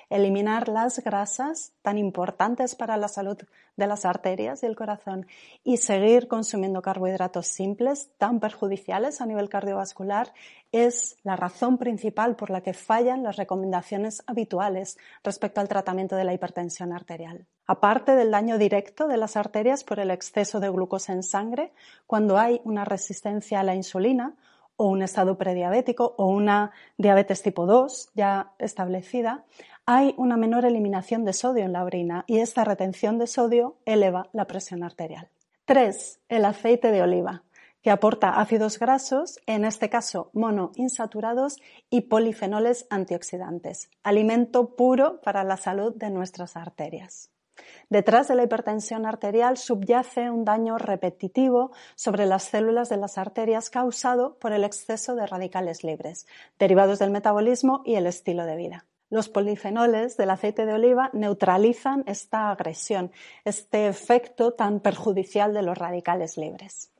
eliminar 0.09 0.67
las 0.69 0.99
grasas 0.99 1.73
tan 1.81 1.97
importantes 1.97 2.75
para 2.75 2.97
la 2.97 3.07
salud 3.07 3.37
de 3.75 3.87
las 3.87 4.05
arterias 4.05 4.63
y 4.63 4.65
el 4.65 4.75
corazón 4.75 5.27
y 5.63 5.77
seguir 5.77 6.27
consumiendo 6.27 6.81
carbohidratos 6.81 7.47
simples 7.47 8.09
tan 8.17 8.39
perjudiciales 8.39 9.21
a 9.21 9.25
nivel 9.25 9.49
cardiovascular 9.49 10.33
es 10.71 11.17
la 11.23 11.35
razón 11.35 11.77
principal 11.77 12.35
por 12.35 12.49
la 12.49 12.61
que 12.61 12.73
fallan 12.73 13.23
las 13.23 13.37
recomendaciones 13.37 14.23
habituales 14.27 14.97
respecto 15.23 15.61
al 15.61 15.67
tratamiento 15.67 16.15
de 16.15 16.25
la 16.25 16.33
hipertensión 16.33 16.93
arterial. 16.93 17.47
Aparte 17.67 18.15
del 18.15 18.31
daño 18.31 18.57
directo 18.57 19.07
de 19.07 19.17
las 19.17 19.37
arterias 19.37 19.83
por 19.83 19.99
el 19.99 20.11
exceso 20.11 20.59
de 20.59 20.69
glucosa 20.69 21.13
en 21.13 21.23
sangre, 21.23 21.73
cuando 22.07 22.37
hay 22.37 22.61
una 22.63 22.85
resistencia 22.85 23.59
a 23.59 23.63
la 23.63 23.75
insulina, 23.75 24.35
o 24.77 24.87
un 24.87 25.01
estado 25.01 25.37
prediabético 25.37 26.15
o 26.17 26.27
una 26.27 26.71
diabetes 26.97 27.41
tipo 27.41 27.65
2 27.65 28.09
ya 28.13 28.53
establecida, 28.59 29.45
hay 29.85 30.15
una 30.17 30.37
menor 30.37 30.65
eliminación 30.65 31.25
de 31.25 31.33
sodio 31.33 31.63
en 31.63 31.73
la 31.73 31.83
orina 31.83 32.23
y 32.27 32.39
esta 32.39 32.63
retención 32.63 33.17
de 33.19 33.27
sodio 33.27 33.77
eleva 33.85 34.29
la 34.33 34.45
presión 34.45 34.83
arterial. 34.83 35.29
3. 35.65 36.19
El 36.29 36.45
aceite 36.45 36.91
de 36.91 37.01
oliva, 37.01 37.43
que 37.81 37.91
aporta 37.91 38.39
ácidos 38.39 38.79
grasos, 38.79 39.39
en 39.45 39.63
este 39.63 39.89
caso 39.89 40.31
monoinsaturados, 40.33 41.61
y 41.89 42.01
polifenoles 42.01 42.87
antioxidantes, 42.89 43.91
alimento 44.01 44.75
puro 44.75 45.21
para 45.21 45.43
la 45.43 45.57
salud 45.57 45.93
de 45.95 46.09
nuestras 46.09 46.55
arterias. 46.55 47.34
Detrás 47.89 48.27
de 48.27 48.35
la 48.35 48.43
hipertensión 48.43 49.05
arterial 49.05 49.57
subyace 49.57 50.29
un 50.29 50.45
daño 50.45 50.77
repetitivo 50.77 51.71
sobre 51.95 52.25
las 52.25 52.43
células 52.43 52.89
de 52.89 52.97
las 52.97 53.17
arterias 53.17 53.69
causado 53.69 54.37
por 54.39 54.53
el 54.53 54.63
exceso 54.63 55.15
de 55.15 55.27
radicales 55.27 55.83
libres, 55.83 56.27
derivados 56.57 56.99
del 56.99 57.11
metabolismo 57.11 57.81
y 57.85 57.95
el 57.95 58.07
estilo 58.07 58.45
de 58.45 58.55
vida. 58.55 58.85
Los 59.09 59.29
polifenoles 59.29 60.17
del 60.17 60.31
aceite 60.31 60.65
de 60.65 60.73
oliva 60.73 61.11
neutralizan 61.13 62.03
esta 62.07 62.49
agresión, 62.49 63.11
este 63.43 63.87
efecto 63.87 64.53
tan 64.53 64.79
perjudicial 64.79 65.53
de 65.53 65.61
los 65.61 65.77
radicales 65.77 66.37
libres. 66.37 66.91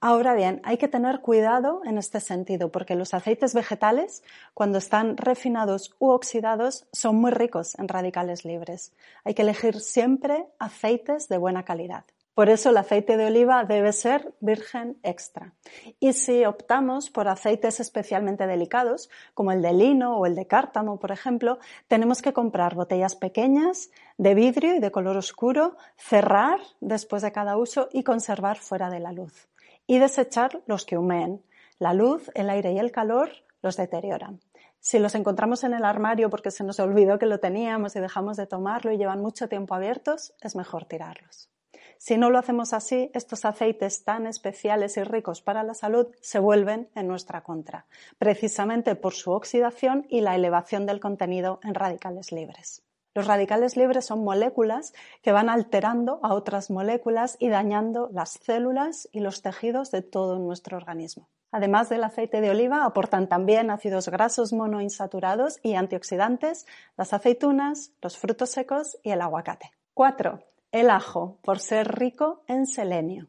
Ahora 0.00 0.34
bien, 0.34 0.60
hay 0.62 0.76
que 0.76 0.88
tener 0.88 1.20
cuidado 1.20 1.80
en 1.84 1.96
este 1.96 2.20
sentido 2.20 2.70
porque 2.70 2.94
los 2.94 3.14
aceites 3.14 3.54
vegetales, 3.54 4.22
cuando 4.52 4.78
están 4.78 5.16
refinados 5.16 5.94
u 5.98 6.10
oxidados, 6.10 6.86
son 6.92 7.16
muy 7.16 7.30
ricos 7.30 7.78
en 7.78 7.88
radicales 7.88 8.44
libres. 8.44 8.92
Hay 9.24 9.34
que 9.34 9.42
elegir 9.42 9.80
siempre 9.80 10.46
aceites 10.58 11.28
de 11.28 11.38
buena 11.38 11.64
calidad. 11.64 12.04
Por 12.34 12.50
eso 12.50 12.68
el 12.68 12.76
aceite 12.76 13.16
de 13.16 13.24
oliva 13.24 13.64
debe 13.64 13.94
ser 13.94 14.34
virgen 14.40 14.98
extra. 15.02 15.54
Y 15.98 16.12
si 16.12 16.44
optamos 16.44 17.08
por 17.08 17.28
aceites 17.28 17.80
especialmente 17.80 18.46
delicados, 18.46 19.08
como 19.32 19.52
el 19.52 19.62
de 19.62 19.72
lino 19.72 20.18
o 20.18 20.26
el 20.26 20.34
de 20.34 20.46
cártamo, 20.46 20.98
por 20.98 21.12
ejemplo, 21.12 21.58
tenemos 21.88 22.20
que 22.20 22.34
comprar 22.34 22.74
botellas 22.74 23.14
pequeñas 23.14 23.90
de 24.18 24.34
vidrio 24.34 24.74
y 24.74 24.80
de 24.80 24.90
color 24.90 25.16
oscuro, 25.16 25.78
cerrar 25.96 26.60
después 26.80 27.22
de 27.22 27.32
cada 27.32 27.56
uso 27.56 27.88
y 27.90 28.02
conservar 28.02 28.58
fuera 28.58 28.90
de 28.90 29.00
la 29.00 29.12
luz. 29.12 29.48
Y 29.86 29.98
desechar 29.98 30.62
los 30.66 30.84
que 30.84 30.98
humeen. 30.98 31.42
La 31.78 31.94
luz, 31.94 32.30
el 32.34 32.50
aire 32.50 32.72
y 32.72 32.78
el 32.78 32.92
calor 32.92 33.30
los 33.62 33.76
deterioran. 33.76 34.40
Si 34.80 34.98
los 34.98 35.14
encontramos 35.14 35.64
en 35.64 35.74
el 35.74 35.84
armario 35.84 36.30
porque 36.30 36.50
se 36.50 36.62
nos 36.62 36.78
olvidó 36.78 37.18
que 37.18 37.26
lo 37.26 37.40
teníamos 37.40 37.96
y 37.96 38.00
dejamos 38.00 38.36
de 38.36 38.46
tomarlo 38.46 38.92
y 38.92 38.98
llevan 38.98 39.20
mucho 39.20 39.48
tiempo 39.48 39.74
abiertos, 39.74 40.32
es 40.40 40.54
mejor 40.54 40.84
tirarlos. 40.84 41.50
Si 41.98 42.16
no 42.18 42.30
lo 42.30 42.38
hacemos 42.38 42.72
así, 42.72 43.10
estos 43.14 43.44
aceites 43.44 44.04
tan 44.04 44.26
especiales 44.26 44.96
y 44.96 45.02
ricos 45.02 45.42
para 45.42 45.62
la 45.62 45.74
salud 45.74 46.08
se 46.20 46.38
vuelven 46.38 46.88
en 46.94 47.08
nuestra 47.08 47.42
contra, 47.42 47.86
precisamente 48.18 48.94
por 48.94 49.14
su 49.14 49.32
oxidación 49.32 50.06
y 50.08 50.20
la 50.20 50.34
elevación 50.34 50.86
del 50.86 51.00
contenido 51.00 51.58
en 51.62 51.74
radicales 51.74 52.32
libres. 52.32 52.82
Los 53.16 53.26
radicales 53.26 53.78
libres 53.78 54.04
son 54.04 54.24
moléculas 54.24 54.92
que 55.22 55.32
van 55.32 55.48
alterando 55.48 56.20
a 56.22 56.34
otras 56.34 56.70
moléculas 56.70 57.38
y 57.40 57.48
dañando 57.48 58.10
las 58.12 58.32
células 58.32 59.08
y 59.10 59.20
los 59.20 59.40
tejidos 59.40 59.90
de 59.90 60.02
todo 60.02 60.38
nuestro 60.38 60.76
organismo. 60.76 61.26
Además 61.50 61.88
del 61.88 62.04
aceite 62.04 62.42
de 62.42 62.50
oliva, 62.50 62.84
aportan 62.84 63.26
también 63.26 63.70
ácidos 63.70 64.10
grasos 64.10 64.52
monoinsaturados 64.52 65.60
y 65.62 65.76
antioxidantes 65.76 66.66
las 66.98 67.14
aceitunas, 67.14 67.92
los 68.02 68.18
frutos 68.18 68.50
secos 68.50 68.98
y 69.02 69.12
el 69.12 69.22
aguacate. 69.22 69.70
4. 69.94 70.42
El 70.70 70.90
ajo, 70.90 71.38
por 71.40 71.58
ser 71.58 71.98
rico 71.98 72.44
en 72.48 72.66
selenio. 72.66 73.28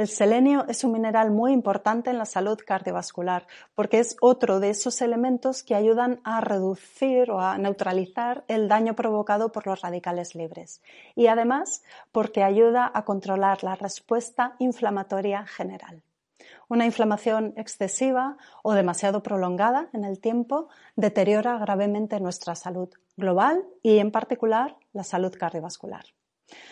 El 0.00 0.08
selenio 0.08 0.64
es 0.66 0.82
un 0.82 0.92
mineral 0.92 1.30
muy 1.30 1.52
importante 1.52 2.08
en 2.08 2.16
la 2.16 2.24
salud 2.24 2.58
cardiovascular 2.66 3.46
porque 3.74 3.98
es 3.98 4.16
otro 4.22 4.58
de 4.58 4.70
esos 4.70 5.02
elementos 5.02 5.62
que 5.62 5.74
ayudan 5.74 6.20
a 6.24 6.40
reducir 6.40 7.30
o 7.30 7.38
a 7.38 7.58
neutralizar 7.58 8.42
el 8.48 8.66
daño 8.66 8.96
provocado 8.96 9.52
por 9.52 9.66
los 9.66 9.82
radicales 9.82 10.34
libres 10.34 10.80
y 11.14 11.26
además 11.26 11.82
porque 12.12 12.42
ayuda 12.42 12.90
a 12.94 13.04
controlar 13.04 13.62
la 13.62 13.74
respuesta 13.74 14.56
inflamatoria 14.58 15.44
general. 15.44 16.02
Una 16.70 16.86
inflamación 16.86 17.52
excesiva 17.58 18.38
o 18.62 18.72
demasiado 18.72 19.22
prolongada 19.22 19.90
en 19.92 20.04
el 20.04 20.18
tiempo 20.18 20.70
deteriora 20.96 21.58
gravemente 21.58 22.20
nuestra 22.20 22.54
salud 22.54 22.88
global 23.18 23.66
y 23.82 23.98
en 23.98 24.10
particular 24.12 24.78
la 24.94 25.04
salud 25.04 25.34
cardiovascular. 25.38 26.06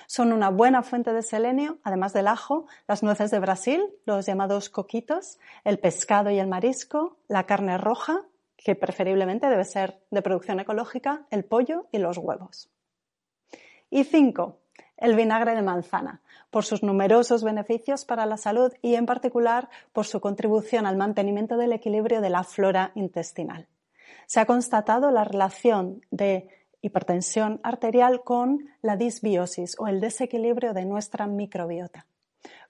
Son 0.06 0.32
una 0.32 0.50
buena 0.50 0.82
fuente 0.82 1.12
de 1.12 1.22
selenio, 1.22 1.78
además 1.82 2.12
del 2.12 2.28
ajo, 2.28 2.66
las 2.86 3.02
nueces 3.02 3.30
de 3.30 3.38
Brasil, 3.38 3.84
los 4.04 4.26
llamados 4.26 4.70
coquitos, 4.70 5.38
el 5.64 5.78
pescado 5.78 6.30
y 6.30 6.38
el 6.38 6.46
marisco, 6.46 7.16
la 7.28 7.44
carne 7.44 7.78
roja, 7.78 8.22
que 8.56 8.74
preferiblemente 8.74 9.48
debe 9.48 9.64
ser 9.64 10.00
de 10.10 10.22
producción 10.22 10.60
ecológica, 10.60 11.26
el 11.30 11.44
pollo 11.44 11.86
y 11.92 11.98
los 11.98 12.18
huevos. 12.18 12.70
Y 13.90 14.04
cinco, 14.04 14.58
el 14.96 15.14
vinagre 15.14 15.54
de 15.54 15.62
manzana, 15.62 16.20
por 16.50 16.64
sus 16.64 16.82
numerosos 16.82 17.44
beneficios 17.44 18.04
para 18.04 18.26
la 18.26 18.36
salud 18.36 18.72
y 18.82 18.96
en 18.96 19.06
particular 19.06 19.68
por 19.92 20.06
su 20.06 20.20
contribución 20.20 20.86
al 20.86 20.96
mantenimiento 20.96 21.56
del 21.56 21.72
equilibrio 21.72 22.20
de 22.20 22.30
la 22.30 22.42
flora 22.44 22.92
intestinal. 22.94 23.68
Se 24.26 24.40
ha 24.40 24.46
constatado 24.46 25.10
la 25.10 25.24
relación 25.24 26.04
de 26.10 26.48
hipertensión 26.80 27.60
arterial 27.62 28.22
con 28.22 28.68
la 28.82 28.96
disbiosis 28.96 29.76
o 29.78 29.88
el 29.88 30.00
desequilibrio 30.00 30.74
de 30.74 30.84
nuestra 30.84 31.26
microbiota. 31.26 32.06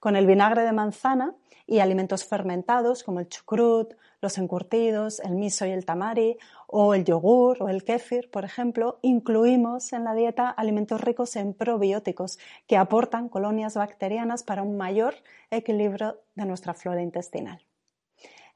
Con 0.01 0.17
el 0.17 0.27
vinagre 0.27 0.63
de 0.63 0.73
manzana 0.73 1.35
y 1.67 1.81
alimentos 1.81 2.25
fermentados 2.25 3.03
como 3.03 3.21
el 3.21 3.29
chucrut, 3.29 3.95
los 4.21 4.39
encurtidos, 4.39 5.21
el 5.21 5.35
miso 5.35 5.67
y 5.67 5.71
el 5.71 5.85
tamari, 5.85 6.39
o 6.67 6.95
el 6.95 7.05
yogur 7.05 7.63
o 7.63 7.69
el 7.69 7.85
kéfir, 7.85 8.31
por 8.31 8.45
ejemplo, 8.45 8.99
incluimos 9.03 9.93
en 9.93 10.05
la 10.05 10.15
dieta 10.15 10.49
alimentos 10.51 11.01
ricos 11.01 11.37
en 11.37 11.55
probióticos 11.55 12.39
que 12.67 12.77
aportan 12.77 13.29
colonias 13.29 13.75
bacterianas 13.75 14.43
para 14.43 14.63
un 14.63 14.77
mayor 14.77 15.15
equilibrio 15.51 16.21
de 16.35 16.47
nuestra 16.47 16.75
flora 16.75 17.03
intestinal. 17.03 17.68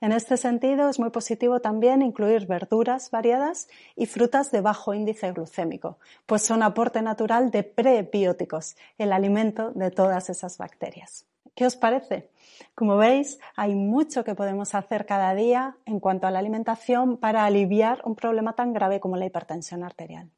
En 0.02 0.11
este 0.11 0.37
sentido, 0.37 0.88
es 0.88 0.99
muy 0.99 1.11
positivo 1.11 1.61
también 1.61 2.02
incluir 2.02 2.49
verduras 2.49 3.12
variadas 3.12 3.68
y 3.94 4.06
frutas 4.06 4.50
de 4.50 4.61
bajo 4.61 4.94
índice 4.94 5.30
glucémico, 5.30 5.97
pues 6.26 6.42
son 6.42 6.64
aporte 6.64 7.02
natural 7.02 7.52
de 7.52 7.62
prebióticos, 7.62 8.75
el 8.99 9.12
alimento 9.12 9.71
de 9.71 9.92
todas 9.92 10.28
esas 10.28 10.59
bacterias. 10.59 11.25
¿Qué 11.54 11.66
os 11.66 11.76
parece? 11.76 12.30
Como 12.75 12.97
veis, 12.97 13.38
hay 13.54 13.76
mucho 13.76 14.25
que 14.25 14.35
podemos 14.35 14.75
hacer 14.75 15.06
cada 15.06 15.37
día 15.37 15.76
en 15.87 16.00
cuanto 16.00 16.26
a 16.26 16.32
la 16.32 16.40
alimentación 16.40 17.16
para 17.16 17.44
aliviar 17.44 18.02
un 18.04 18.16
problema 18.16 18.54
tan 18.54 18.73
grave 18.73 18.99
como 18.99 19.16
la 19.16 19.26
hipertensión 19.26 19.85
arterial. 19.85 20.28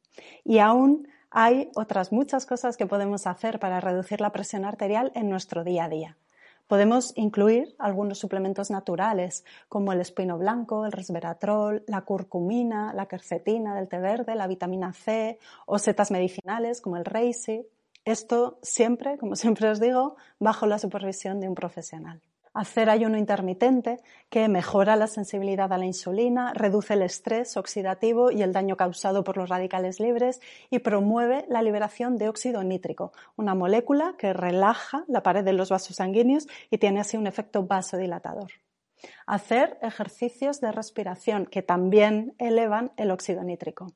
Y 0.43 0.59
aún 0.59 1.07
hay 1.31 1.71
otras 1.73 2.11
muchas 2.11 2.45
cosas 2.45 2.77
que 2.77 2.85
podemos 2.85 3.25
hacer 3.25 3.57
para 3.59 3.81
reducir 3.81 4.21
la 4.21 4.31
presión 4.31 4.63
arterial 4.63 5.11
en 5.15 5.27
nuestro 5.27 5.63
día 5.63 5.85
a 5.85 5.89
día. 5.89 6.17
Podemos 6.67 7.13
incluir 7.15 7.75
algunos 7.77 8.17
suplementos 8.17 8.71
naturales 8.71 9.45
como 9.69 9.93
el 9.93 10.01
espino 10.01 10.37
blanco, 10.37 10.85
el 10.85 10.91
resveratrol, 10.91 11.83
la 11.87 12.01
curcumina, 12.01 12.93
la 12.93 13.07
quercetina 13.07 13.75
del 13.75 13.87
té 13.87 13.99
verde, 13.99 14.35
la 14.35 14.47
vitamina 14.47 14.93
C 14.93 15.37
o 15.67 15.77
setas 15.77 16.11
medicinales 16.11 16.81
como 16.81 16.97
el 16.97 17.05
reishi. 17.05 17.67
Esto 18.03 18.59
siempre, 18.61 19.17
como 19.17 19.35
siempre 19.35 19.69
os 19.69 19.79
digo, 19.79 20.15
bajo 20.39 20.65
la 20.65 20.79
supervisión 20.79 21.39
de 21.39 21.49
un 21.49 21.55
profesional 21.55 22.21
hacer 22.55 22.89
ayuno 22.89 23.17
intermitente 23.17 23.99
que 24.29 24.47
mejora 24.47 24.95
la 24.95 25.07
sensibilidad 25.07 25.71
a 25.71 25.77
la 25.77 25.85
insulina, 25.85 26.53
reduce 26.53 26.93
el 26.93 27.03
estrés 27.03 27.57
oxidativo 27.57 28.31
y 28.31 28.41
el 28.41 28.53
daño 28.53 28.77
causado 28.77 29.23
por 29.23 29.37
los 29.37 29.49
radicales 29.49 29.99
libres 29.99 30.41
y 30.71 30.79
promueve 30.79 31.45
la 31.49 31.61
liberación 31.61 32.17
de 32.17 32.29
óxido 32.29 32.63
nítrico, 32.63 33.11
una 33.35 33.53
molécula 33.53 34.15
que 34.17 34.33
relaja 34.33 35.03
la 35.07 35.21
pared 35.21 35.43
de 35.43 35.53
los 35.53 35.69
vasos 35.69 35.97
sanguíneos 35.97 36.47
y 36.71 36.77
tiene 36.77 37.01
así 37.01 37.17
un 37.17 37.27
efecto 37.27 37.63
vasodilatador. 37.63 38.51
Hacer 39.27 39.77
ejercicios 39.81 40.61
de 40.61 40.71
respiración 40.71 41.45
que 41.45 41.61
también 41.61 42.33
elevan 42.39 42.93
el 42.95 43.11
óxido 43.11 43.43
nítrico. 43.43 43.91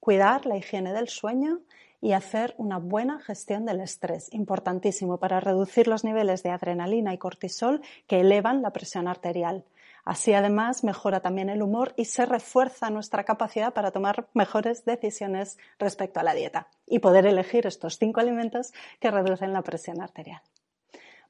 Cuidar 0.00 0.46
la 0.46 0.56
higiene 0.56 0.94
del 0.94 1.08
sueño 1.08 1.60
y 2.00 2.12
hacer 2.12 2.54
una 2.58 2.78
buena 2.78 3.20
gestión 3.20 3.64
del 3.64 3.80
estrés, 3.80 4.32
importantísimo 4.32 5.18
para 5.18 5.40
reducir 5.40 5.88
los 5.88 6.04
niveles 6.04 6.42
de 6.42 6.50
adrenalina 6.50 7.12
y 7.12 7.18
cortisol 7.18 7.82
que 8.06 8.20
elevan 8.20 8.62
la 8.62 8.72
presión 8.72 9.08
arterial. 9.08 9.64
Así 10.04 10.32
además 10.32 10.84
mejora 10.84 11.20
también 11.20 11.50
el 11.50 11.62
humor 11.62 11.92
y 11.96 12.06
se 12.06 12.24
refuerza 12.24 12.88
nuestra 12.88 13.24
capacidad 13.24 13.74
para 13.74 13.90
tomar 13.90 14.26
mejores 14.32 14.84
decisiones 14.84 15.58
respecto 15.78 16.18
a 16.18 16.22
la 16.22 16.34
dieta 16.34 16.68
y 16.86 17.00
poder 17.00 17.26
elegir 17.26 17.66
estos 17.66 17.98
cinco 17.98 18.20
alimentos 18.20 18.72
que 19.00 19.10
reducen 19.10 19.52
la 19.52 19.62
presión 19.62 20.00
arterial. 20.00 20.40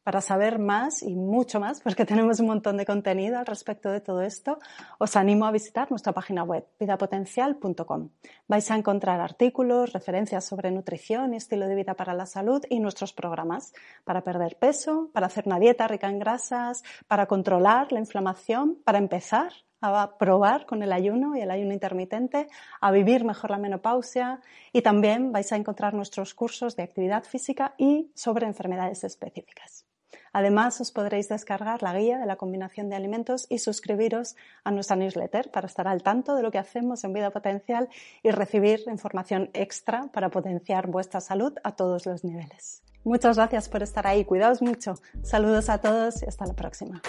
Para 0.09 0.23
saber 0.23 0.59
más 0.59 1.03
y 1.03 1.15
mucho 1.15 1.61
más, 1.61 1.81
porque 1.85 2.07
tenemos 2.07 2.41
un 2.41 2.47
montón 2.47 2.79
de 2.79 2.87
contenido 2.87 3.39
al 3.39 3.45
respecto 3.45 3.91
de 3.91 4.01
todo 4.01 4.23
esto, 4.23 4.59
os 4.97 5.17
animo 5.17 5.45
a 5.45 5.51
visitar 5.51 5.91
nuestra 5.91 6.15
página 6.15 6.45
web 6.45 6.65
vidapotencial.com. 6.81 8.09
Vais 8.47 8.71
a 8.71 8.77
encontrar 8.77 9.21
artículos, 9.21 9.93
referencias 9.93 10.47
sobre 10.47 10.71
nutrición 10.71 11.35
y 11.35 11.37
estilo 11.37 11.69
de 11.69 11.75
vida 11.75 11.93
para 11.93 12.15
la 12.15 12.25
salud 12.25 12.65
y 12.71 12.81
nuestros 12.81 13.13
programas 13.13 13.75
para 14.05 14.23
perder 14.23 14.57
peso, 14.57 15.11
para 15.13 15.27
hacer 15.27 15.45
una 15.45 15.59
dieta 15.59 15.87
rica 15.87 16.09
en 16.09 16.21
grasas, 16.21 16.85
para 17.07 17.27
controlar 17.27 17.93
la 17.93 17.99
inflamación, 17.99 18.79
para 18.87 18.97
empezar 18.97 19.53
a 19.83 20.17
probar 20.17 20.65
con 20.65 20.83
el 20.83 20.93
ayuno 20.93 21.37
y 21.37 21.43
el 21.43 21.51
ayuno 21.51 21.75
intermitente, 21.75 22.49
a 22.81 22.91
vivir 22.93 23.27
mejor 23.27 23.51
la 23.51 23.59
menopausia 23.59 24.41
y 24.73 24.81
también 24.81 25.33
vais 25.33 25.53
a 25.53 25.57
encontrar 25.57 25.93
nuestros 25.93 26.33
cursos 26.33 26.77
de 26.77 26.85
actividad 26.85 27.25
física 27.25 27.75
y 27.77 28.11
sobre 28.15 28.47
enfermedades 28.47 29.05
específicas. 29.05 29.85
Además, 30.33 30.81
os 30.81 30.91
podréis 30.91 31.29
descargar 31.29 31.83
la 31.83 31.95
guía 31.95 32.19
de 32.19 32.27
la 32.27 32.37
combinación 32.37 32.89
de 32.89 32.97
alimentos 32.97 33.47
y 33.49 33.59
suscribiros 33.59 34.37
a 34.65 34.71
nuestra 34.71 34.97
newsletter 34.97 35.51
para 35.51 35.67
estar 35.67 35.89
al 35.89 36.03
tanto 36.03 36.35
de 36.35 36.43
lo 36.43 36.51
que 36.51 36.59
hacemos 36.59 37.05
en 37.05 37.13
Vida 37.13 37.31
Potencial 37.31 37.89
y 38.23 38.31
recibir 38.31 38.83
información 38.89 39.51
extra 39.55 40.09
para 40.13 40.31
potenciar 40.31 40.87
vuestra 40.87 41.21
salud 41.21 41.53
a 41.65 41.73
todos 41.73 42.07
los 42.07 42.25
niveles. 42.25 42.83
Muchas 43.05 43.37
gracias 43.37 43.69
por 43.69 43.83
estar 43.83 44.07
ahí. 44.07 44.25
Cuidaos 44.25 44.61
mucho. 44.61 44.95
Saludos 45.23 45.69
a 45.69 45.79
todos 45.79 46.23
y 46.23 46.27
hasta 46.27 46.47
la 46.47 46.55
próxima. 46.55 47.01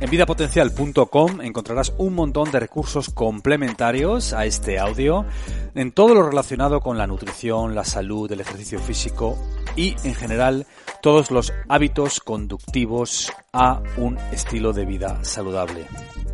En 0.00 0.08
vidapotencial.com 0.08 1.42
encontrarás 1.42 1.92
un 1.98 2.14
montón 2.14 2.50
de 2.50 2.58
recursos 2.58 3.10
complementarios 3.10 4.32
a 4.32 4.46
este 4.46 4.78
audio 4.78 5.26
en 5.74 5.92
todo 5.92 6.14
lo 6.14 6.22
relacionado 6.22 6.80
con 6.80 6.96
la 6.96 7.06
nutrición, 7.06 7.74
la 7.74 7.84
salud, 7.84 8.32
el 8.32 8.40
ejercicio 8.40 8.78
físico 8.78 9.36
y 9.76 9.96
en 10.04 10.14
general 10.14 10.66
todos 11.02 11.30
los 11.30 11.52
hábitos 11.68 12.20
conductivos 12.20 13.32
a 13.52 13.82
un 13.96 14.18
estilo 14.32 14.72
de 14.72 14.84
vida 14.84 15.24
saludable. 15.24 15.86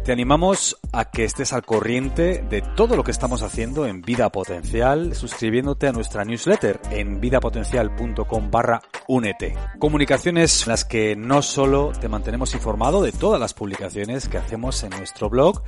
Te 0.04 0.12
animamos 0.12 0.76
a 0.92 1.10
que 1.10 1.24
estés 1.24 1.52
al 1.52 1.64
corriente 1.64 2.44
de 2.48 2.62
todo 2.62 2.94
lo 2.94 3.02
que 3.02 3.10
estamos 3.10 3.42
haciendo 3.42 3.86
en 3.86 4.02
Vida 4.02 4.30
Potencial, 4.30 5.16
suscribiéndote 5.16 5.88
a 5.88 5.92
nuestra 5.92 6.24
newsletter 6.24 6.80
en 6.90 7.20
vidapotencial.com 7.20 8.50
barra 8.50 8.82
únete. 9.08 9.56
Comunicaciones 9.80 10.62
en 10.62 10.68
las 10.70 10.84
que 10.84 11.16
no 11.16 11.42
solo 11.42 11.90
te 12.00 12.08
mantenemos 12.08 12.54
informado 12.54 13.02
de 13.02 13.10
todas 13.10 13.40
las 13.40 13.52
publicaciones 13.52 14.28
que 14.28 14.38
hacemos 14.38 14.82
en 14.84 14.90
nuestro 14.90 15.28
blog, 15.28 15.62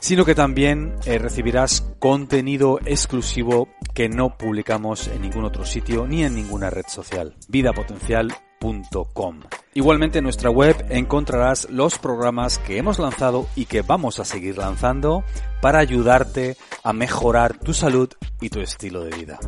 sino 0.00 0.24
que 0.24 0.34
también 0.34 0.94
eh, 1.06 1.18
recibirás 1.18 1.82
contenido 1.98 2.78
exclusivo 2.84 3.68
que 3.94 4.08
no 4.08 4.36
publicamos 4.36 5.08
en 5.08 5.22
ningún 5.22 5.44
otro 5.44 5.64
sitio 5.64 6.06
ni 6.06 6.24
en 6.24 6.34
ninguna 6.34 6.70
red 6.70 6.86
social. 6.88 7.34
Vidapotencial.com. 7.48 9.40
Igualmente 9.74 10.18
en 10.18 10.24
nuestra 10.24 10.50
web 10.50 10.76
encontrarás 10.90 11.68
los 11.70 11.98
programas 11.98 12.58
que 12.58 12.78
hemos 12.78 12.98
lanzado 12.98 13.46
y 13.56 13.66
que 13.66 13.82
vamos 13.82 14.20
a 14.20 14.24
seguir 14.24 14.58
lanzando 14.58 15.24
para 15.60 15.80
ayudarte 15.80 16.56
a 16.82 16.92
mejorar 16.92 17.58
tu 17.58 17.74
salud 17.74 18.08
y 18.40 18.50
tu 18.50 18.60
estilo 18.60 19.04
de 19.04 19.16
vida. 19.16 19.38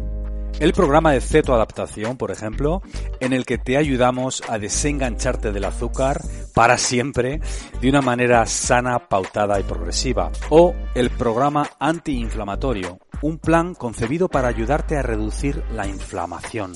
El 0.58 0.72
programa 0.72 1.12
de 1.12 1.20
cetoadaptación, 1.20 2.16
por 2.16 2.30
ejemplo, 2.30 2.80
en 3.20 3.34
el 3.34 3.44
que 3.44 3.58
te 3.58 3.76
ayudamos 3.76 4.42
a 4.48 4.58
desengancharte 4.58 5.52
del 5.52 5.66
azúcar 5.66 6.22
para 6.54 6.78
siempre 6.78 7.40
de 7.80 7.90
una 7.90 8.00
manera 8.00 8.46
sana, 8.46 9.08
pautada 9.08 9.60
y 9.60 9.64
progresiva. 9.64 10.32
O 10.48 10.74
el 10.94 11.10
programa 11.10 11.68
antiinflamatorio, 11.78 12.98
un 13.20 13.38
plan 13.38 13.74
concebido 13.74 14.28
para 14.28 14.48
ayudarte 14.48 14.96
a 14.96 15.02
reducir 15.02 15.62
la 15.74 15.86
inflamación. 15.86 16.72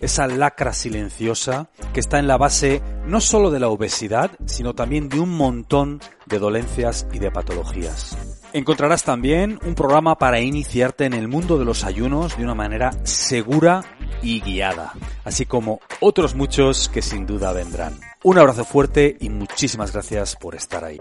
Esa 0.00 0.26
lacra 0.26 0.74
silenciosa 0.74 1.70
que 1.94 2.00
está 2.00 2.18
en 2.18 2.26
la 2.26 2.36
base 2.36 2.82
no 3.06 3.22
solo 3.22 3.50
de 3.50 3.60
la 3.60 3.68
obesidad, 3.68 4.32
sino 4.44 4.74
también 4.74 5.08
de 5.08 5.20
un 5.20 5.30
montón 5.30 6.00
de 6.26 6.38
dolencias 6.38 7.06
y 7.10 7.20
de 7.20 7.30
patologías. 7.30 8.18
Encontrarás 8.54 9.02
también 9.02 9.58
un 9.66 9.74
programa 9.74 10.16
para 10.16 10.40
iniciarte 10.40 11.06
en 11.06 11.12
el 11.12 11.26
mundo 11.26 11.58
de 11.58 11.64
los 11.64 11.82
ayunos 11.82 12.38
de 12.38 12.44
una 12.44 12.54
manera 12.54 12.92
segura 13.02 13.82
y 14.22 14.40
guiada, 14.42 14.92
así 15.24 15.44
como 15.44 15.80
otros 15.98 16.36
muchos 16.36 16.88
que 16.88 17.02
sin 17.02 17.26
duda 17.26 17.52
vendrán. 17.52 17.98
Un 18.22 18.38
abrazo 18.38 18.64
fuerte 18.64 19.16
y 19.18 19.28
muchísimas 19.28 19.92
gracias 19.92 20.36
por 20.36 20.54
estar 20.54 20.84
ahí. 20.84 20.98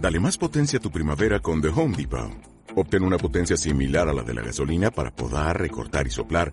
Dale 0.00 0.18
más 0.18 0.36
potencia 0.38 0.80
a 0.80 0.82
tu 0.82 0.90
primavera 0.90 1.38
con 1.38 1.62
The 1.62 1.68
Home 1.68 1.96
Depot. 1.96 2.32
Obtén 2.74 3.04
una 3.04 3.16
potencia 3.16 3.56
similar 3.56 4.08
a 4.08 4.12
la 4.12 4.24
de 4.24 4.34
la 4.34 4.42
gasolina 4.42 4.90
para 4.90 5.12
podar, 5.12 5.60
recortar 5.60 6.08
y 6.08 6.10
soplar 6.10 6.52